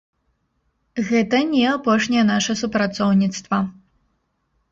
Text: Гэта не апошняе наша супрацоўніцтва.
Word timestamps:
Гэта 1.09 1.37
не 1.51 1.59
апошняе 1.73 2.23
наша 2.31 2.53
супрацоўніцтва. 2.61 3.59